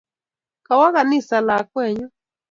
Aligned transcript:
Kawo 0.65 0.85
ganisa 0.95 1.35
lakwennyu. 1.47 2.07